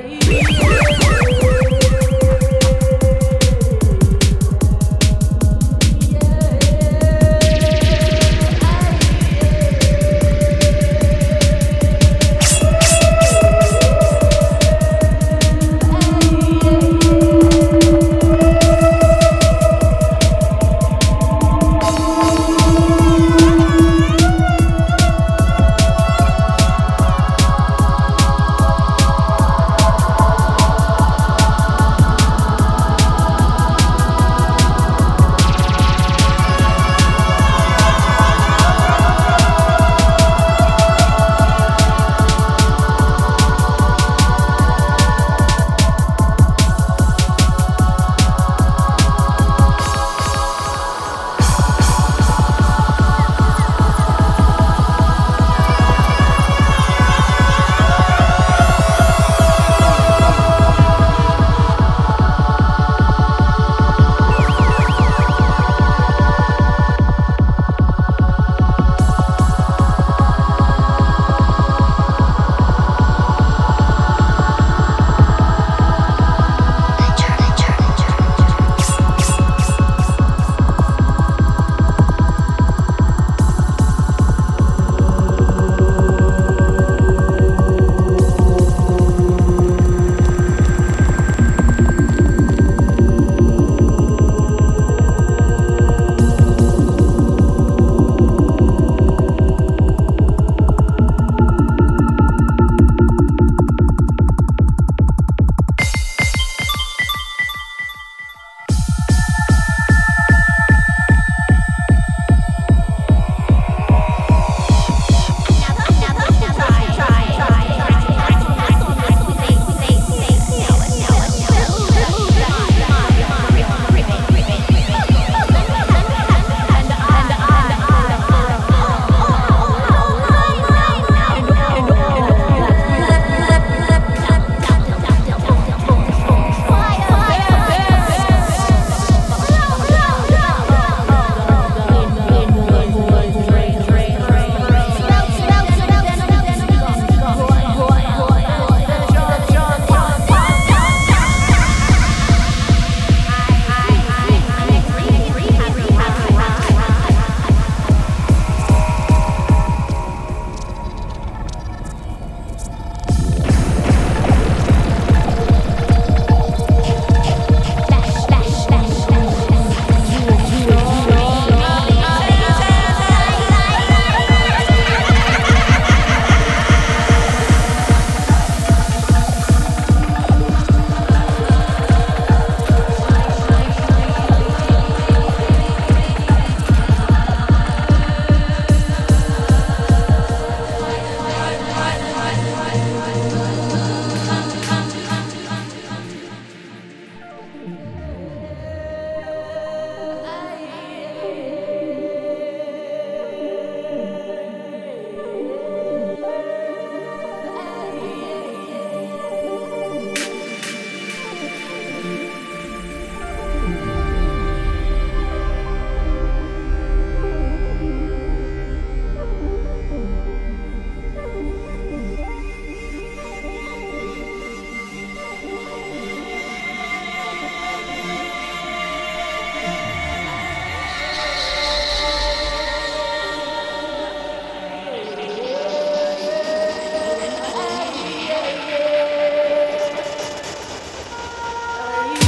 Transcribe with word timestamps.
away. 0.00 0.73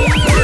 Yeah. 0.00 0.39